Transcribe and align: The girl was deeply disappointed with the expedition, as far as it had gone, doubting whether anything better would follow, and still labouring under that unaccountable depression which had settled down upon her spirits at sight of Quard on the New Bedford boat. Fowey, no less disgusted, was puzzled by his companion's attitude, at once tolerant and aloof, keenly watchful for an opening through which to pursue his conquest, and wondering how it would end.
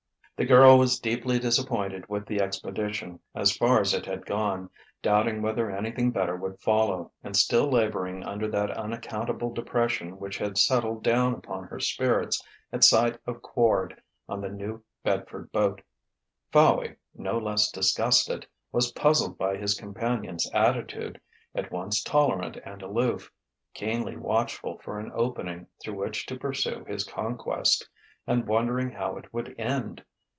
The 0.37 0.47
girl 0.47 0.79
was 0.79 0.99
deeply 0.99 1.37
disappointed 1.37 2.09
with 2.09 2.25
the 2.25 2.41
expedition, 2.41 3.19
as 3.35 3.55
far 3.55 3.79
as 3.79 3.93
it 3.93 4.07
had 4.07 4.25
gone, 4.25 4.71
doubting 5.03 5.43
whether 5.43 5.69
anything 5.69 6.09
better 6.09 6.35
would 6.35 6.59
follow, 6.59 7.11
and 7.23 7.37
still 7.37 7.69
labouring 7.69 8.23
under 8.23 8.47
that 8.49 8.71
unaccountable 8.71 9.53
depression 9.53 10.17
which 10.17 10.39
had 10.39 10.57
settled 10.57 11.03
down 11.03 11.35
upon 11.35 11.65
her 11.65 11.79
spirits 11.79 12.43
at 12.73 12.83
sight 12.83 13.19
of 13.27 13.43
Quard 13.43 13.99
on 14.27 14.41
the 14.41 14.49
New 14.49 14.81
Bedford 15.03 15.51
boat. 15.51 15.83
Fowey, 16.51 16.95
no 17.13 17.37
less 17.37 17.69
disgusted, 17.69 18.47
was 18.71 18.93
puzzled 18.93 19.37
by 19.37 19.57
his 19.57 19.75
companion's 19.75 20.49
attitude, 20.55 21.21
at 21.53 21.71
once 21.71 22.01
tolerant 22.01 22.57
and 22.65 22.81
aloof, 22.81 23.31
keenly 23.75 24.17
watchful 24.17 24.79
for 24.79 24.99
an 24.99 25.11
opening 25.13 25.67
through 25.83 25.99
which 25.99 26.25
to 26.25 26.35
pursue 26.35 26.83
his 26.87 27.03
conquest, 27.03 27.87
and 28.25 28.47
wondering 28.47 28.89
how 28.89 29.15
it 29.17 29.31
would 29.31 29.53
end. 29.59 30.03